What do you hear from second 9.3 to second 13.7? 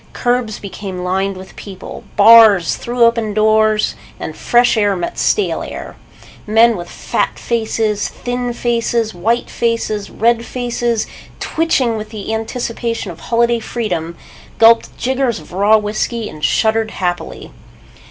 faces, red faces, twitching with the anticipation of holiday